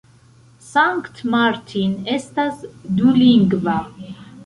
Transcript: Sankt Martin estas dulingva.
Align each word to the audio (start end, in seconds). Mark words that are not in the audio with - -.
Sankt 0.67 1.21
Martin 1.35 1.95
estas 2.17 2.67
dulingva. 3.01 3.79